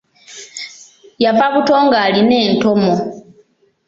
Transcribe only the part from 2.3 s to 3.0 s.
entomo.